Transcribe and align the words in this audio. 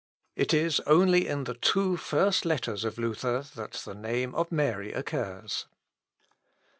It 0.35 0.51
is 0.51 0.79
only 0.87 1.27
in 1.27 1.43
the 1.43 1.53
two 1.53 1.95
first 1.95 2.43
letters 2.43 2.83
of 2.83 2.97
Luther 2.97 3.45
that 3.53 3.73
the 3.85 3.93
name 3.93 4.33
of 4.33 4.51
Mary 4.51 4.93
occurs. 4.93 5.67